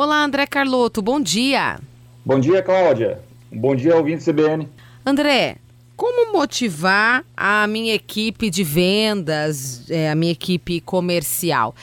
[0.00, 1.80] Olá, André Carloto, bom dia.
[2.24, 3.20] Bom dia, Cláudia.
[3.50, 4.68] Bom dia, ouvinte CBN.
[5.04, 5.56] André,
[5.96, 11.74] como motivar a minha equipe de vendas, é, a minha equipe comercial?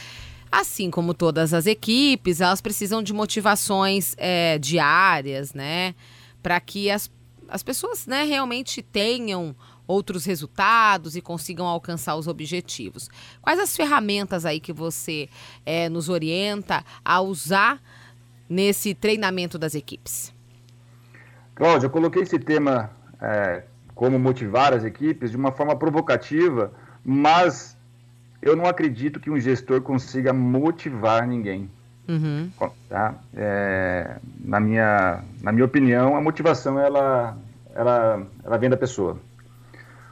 [0.50, 5.94] Assim como todas as equipes, elas precisam de motivações é, diárias, né?
[6.42, 7.12] Para que as,
[7.50, 9.54] as pessoas né, realmente tenham
[9.86, 13.10] outros resultados e consigam alcançar os objetivos.
[13.42, 15.28] Quais as ferramentas aí que você
[15.66, 17.82] é, nos orienta a usar
[18.50, 20.34] nesse treinamento das equipes?
[21.54, 22.90] Cláudia, eu coloquei esse tema
[23.22, 23.64] é,
[23.94, 26.72] como motivar as equipes de uma forma provocativa,
[27.04, 27.78] mas
[28.42, 31.70] eu não acredito que um gestor consiga motivar ninguém.
[32.08, 32.52] Uhum.
[32.88, 33.16] Tá?
[33.34, 37.38] É, na, minha, na minha opinião, a motivação ela,
[37.74, 39.18] ela, ela vem da pessoa.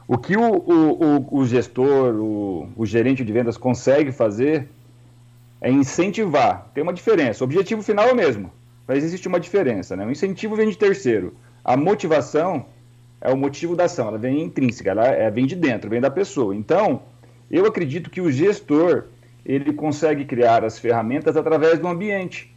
[0.07, 4.67] O que o, o, o, o gestor, o, o gerente de vendas consegue fazer
[5.63, 6.69] é incentivar.
[6.73, 7.43] Tem uma diferença.
[7.43, 8.51] O objetivo final é o mesmo,
[8.85, 9.95] mas existe uma diferença.
[9.95, 10.05] Né?
[10.05, 11.33] O incentivo vem de terceiro.
[11.63, 12.65] A motivação
[13.21, 16.11] é o motivo da ação, ela vem intrínseca, ela é, vem de dentro, vem da
[16.11, 16.53] pessoa.
[16.53, 17.03] Então,
[17.49, 19.05] eu acredito que o gestor
[19.45, 22.53] ele consegue criar as ferramentas através do ambiente.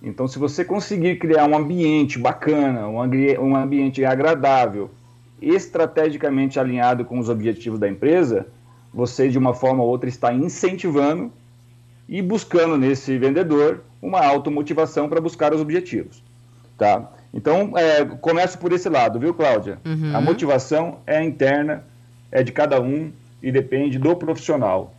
[0.00, 2.98] Então, se você conseguir criar um ambiente bacana, um,
[3.40, 4.88] um ambiente agradável,
[5.42, 8.46] estrategicamente alinhado com os objetivos da empresa,
[8.94, 11.32] você de uma forma ou outra está incentivando
[12.10, 16.24] e buscando nesse vendedor uma automotivação para buscar os objetivos,
[16.76, 17.08] tá?
[17.32, 19.78] Então, é, começo por esse lado, viu, Cláudia?
[19.86, 20.16] Uhum.
[20.16, 21.84] A motivação é interna,
[22.32, 24.92] é de cada um e depende do profissional.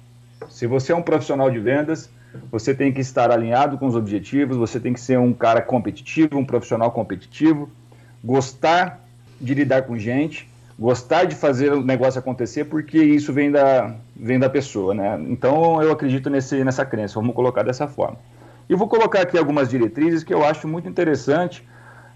[0.49, 2.09] Se você é um profissional de vendas,
[2.49, 6.37] você tem que estar alinhado com os objetivos, você tem que ser um cara competitivo,
[6.37, 7.69] um profissional competitivo,
[8.23, 9.05] gostar
[9.39, 10.47] de lidar com gente,
[10.81, 15.23] gostar de fazer o negócio acontecer, porque isso vem da, vem da pessoa, né?
[15.27, 18.17] Então, eu acredito nesse, nessa crença, vamos colocar dessa forma.
[18.67, 21.63] E vou colocar aqui algumas diretrizes que eu acho muito interessante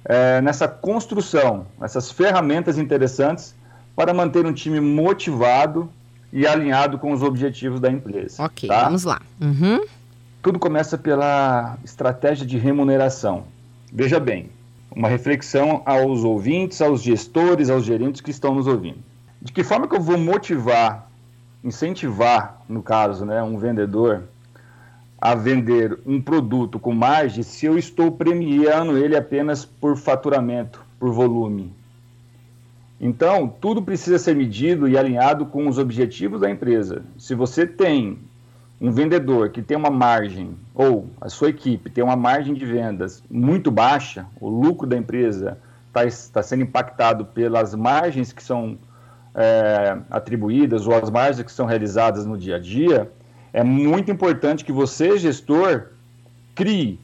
[0.04, 3.54] é, nessa construção, essas ferramentas interessantes
[3.96, 5.88] para manter um time motivado
[6.34, 8.44] e alinhado com os objetivos da empresa.
[8.44, 8.86] Ok, tá?
[8.86, 9.22] vamos lá.
[9.40, 9.86] Uhum.
[10.42, 13.44] Tudo começa pela estratégia de remuneração.
[13.94, 14.50] Veja bem,
[14.92, 19.00] uma reflexão aos ouvintes, aos gestores, aos gerentes que estão nos ouvindo.
[19.42, 21.10] De que forma que eu vou motivar,
[21.64, 24.24] incentivar, no caso, né, um vendedor
[25.20, 31.12] a vender um produto com margem se eu estou premiando ele apenas por faturamento, por
[31.12, 31.74] volume.
[33.00, 37.04] Então, tudo precisa ser medido e alinhado com os objetivos da empresa.
[37.18, 38.20] Se você tem
[38.80, 43.24] um vendedor que tem uma margem, ou a sua equipe tem uma margem de vendas
[43.30, 46.02] muito baixa, o lucro da empresa está
[46.34, 48.78] tá sendo impactado pelas margens que são
[49.34, 53.10] é, atribuídas ou as margens que são realizadas no dia a dia,
[53.54, 55.88] é muito importante que você, gestor,
[56.54, 57.00] crie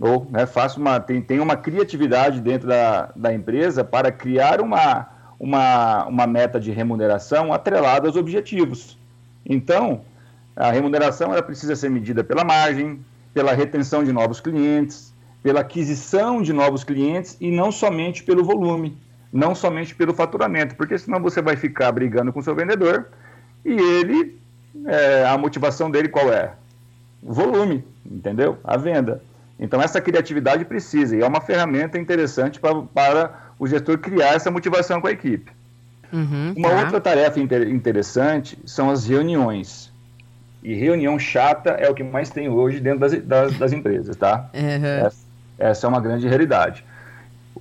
[0.00, 5.06] ou né, faça uma tem, tem uma criatividade dentro da, da empresa para criar uma,
[5.38, 8.98] uma, uma meta de remuneração atrelada aos objetivos.
[9.44, 10.00] Então,
[10.56, 16.40] a remuneração ela precisa ser medida pela margem, pela retenção de novos clientes, pela aquisição
[16.40, 18.96] de novos clientes e não somente pelo volume,
[19.32, 23.08] não somente pelo faturamento, porque senão você vai ficar brigando com o seu vendedor
[23.64, 24.38] e ele
[24.86, 26.52] é, a motivação dele qual é?
[27.22, 28.58] O volume, entendeu?
[28.64, 29.22] A venda.
[29.58, 34.50] Então, essa criatividade precisa, e é uma ferramenta interessante pra, para o gestor criar essa
[34.50, 35.50] motivação com a equipe.
[36.12, 36.80] Uhum, uma tá.
[36.80, 39.92] outra tarefa inter interessante são as reuniões.
[40.64, 44.48] E reunião chata é o que mais tem hoje dentro das, das, das empresas, tá?
[44.54, 45.06] Uhum.
[45.06, 45.16] Essa,
[45.58, 46.82] essa, é uma grande realidade.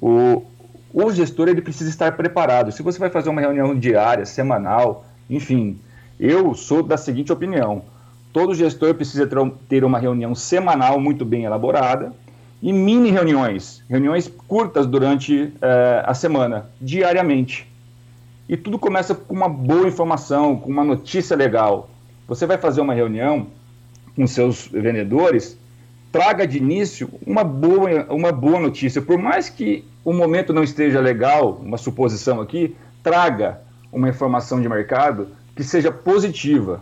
[0.02, 0.46] O,
[0.94, 2.72] o gestor ele precisa estar preparado.
[2.72, 5.78] Se você vai fazer uma reunião diária, semanal, enfim,
[6.18, 7.84] eu sou da seguinte opinião:
[8.32, 9.30] todo gestor precisa
[9.68, 12.14] ter uma reunião semanal muito bem elaborada
[12.62, 17.70] e mini reuniões, reuniões curtas durante eh, a semana, diariamente.
[18.48, 21.90] E tudo começa com uma boa informação, com uma notícia legal.
[22.34, 23.46] Você vai fazer uma reunião
[24.16, 25.56] com seus vendedores,
[26.12, 29.04] traga de início uma boa, uma boa notícia.
[29.04, 33.62] Por mais que o momento não esteja legal, uma suposição aqui, traga
[33.92, 36.82] uma informação de mercado que seja positiva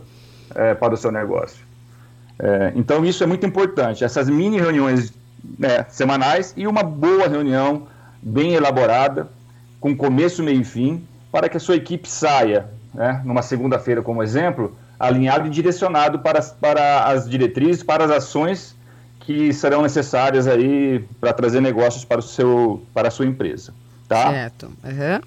[0.54, 1.66] é, para o seu negócio.
[2.38, 4.04] É, então, isso é muito importante.
[4.04, 5.12] Essas mini reuniões
[5.58, 7.86] né, semanais e uma boa reunião
[8.22, 9.28] bem elaborada,
[9.78, 14.22] com começo, meio e fim, para que a sua equipe saia, né, numa segunda-feira, como
[14.22, 18.76] exemplo, alinhado e direcionado para, para as diretrizes, para as ações
[19.18, 23.74] que serão necessárias aí para trazer negócios para, o seu, para a sua empresa.
[24.08, 24.30] Tá?
[24.30, 24.66] Certo.
[24.84, 25.20] Uhum.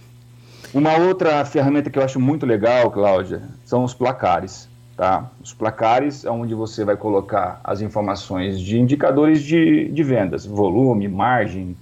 [0.73, 4.69] Uma outra ferramenta que eu acho muito legal, Cláudia, são os placares.
[4.95, 5.29] Tá?
[5.43, 11.09] Os placares é onde você vai colocar as informações de indicadores de, de vendas, volume,
[11.09, 11.75] margem,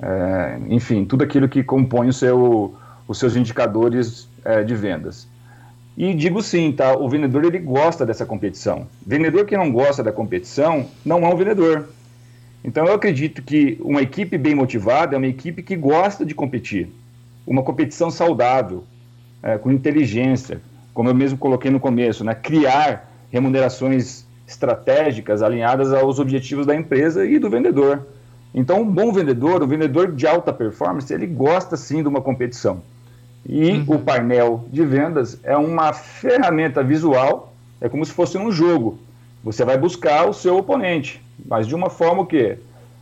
[0.00, 2.74] é, enfim, tudo aquilo que compõe o seu,
[3.06, 5.28] os seus indicadores é, de vendas.
[5.96, 6.94] E digo sim, tá?
[6.96, 8.86] O vendedor ele gosta dessa competição.
[9.04, 11.88] Vendedor que não gosta da competição não é um vendedor.
[12.62, 16.90] Então eu acredito que uma equipe bem motivada é uma equipe que gosta de competir.
[17.46, 18.84] Uma competição saudável,
[19.42, 20.60] é, com inteligência,
[20.92, 22.34] como eu mesmo coloquei no começo, né?
[22.34, 28.06] Criar remunerações estratégicas alinhadas aos objetivos da empresa e do vendedor.
[28.54, 32.82] Então, um bom vendedor, um vendedor de alta performance, ele gosta sim de uma competição.
[33.48, 33.84] E uhum.
[33.88, 38.98] o painel de vendas é uma ferramenta visual, é como se fosse um jogo.
[39.44, 42.58] Você vai buscar o seu oponente, mas de uma forma o quê?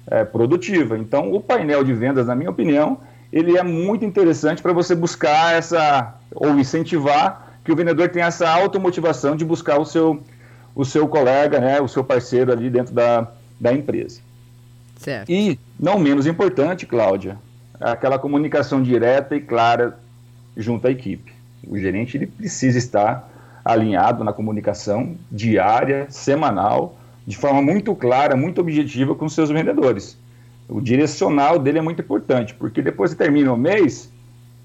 [0.07, 0.99] É, produtiva.
[0.99, 2.99] Então, o painel de vendas, na minha opinião,
[3.33, 8.49] ele é muito interessante para você buscar essa, ou incentivar que o vendedor tenha essa
[8.49, 10.23] automotivação de buscar o seu,
[10.75, 14.21] o seu colega, né, o seu parceiro ali dentro da, da empresa.
[14.99, 15.31] Certo.
[15.31, 17.39] E, não menos importante, Cláudia,
[17.81, 19.99] aquela comunicação direta e clara
[20.57, 21.33] junto à equipe.
[21.67, 23.31] O gerente ele precisa estar
[23.65, 26.97] alinhado na comunicação diária, semanal,
[27.27, 30.19] de forma muito clara, muito objetiva com seus vendedores.
[30.69, 34.11] O direcional dele é muito importante, porque depois você termina o mês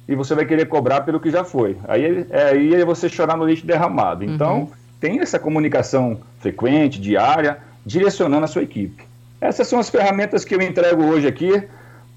[0.08, 1.78] e você vai querer cobrar pelo que já foi.
[1.88, 4.24] Aí, é, aí é você chorar no leite derramado.
[4.24, 4.70] Então, uhum.
[5.00, 9.04] tem essa comunicação frequente, diária, direcionando a sua equipe.
[9.40, 11.64] Essas são as ferramentas que eu entrego hoje aqui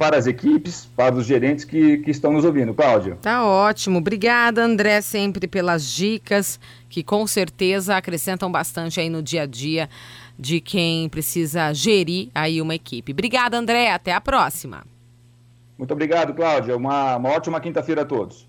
[0.03, 2.75] para as equipes, para os gerentes que, que estão nos ouvindo.
[2.75, 3.19] Cláudio.
[3.23, 3.99] Tá ótimo.
[3.99, 6.59] Obrigada, André, sempre pelas dicas
[6.89, 9.89] que com certeza acrescentam bastante aí no dia a dia
[10.37, 13.13] de quem precisa gerir aí uma equipe.
[13.13, 13.93] Obrigada, André.
[13.93, 14.83] Até a próxima.
[15.79, 16.77] Muito obrigado, Cláudia.
[16.77, 18.49] Uma, uma ótima quinta-feira a todos.